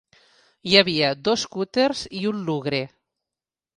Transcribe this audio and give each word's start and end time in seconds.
Hi 0.69 0.77
havia 0.79 1.11
dos 1.29 1.43
cúters 1.57 2.01
i 2.21 2.25
un 2.33 2.43
lugre. 2.49 2.81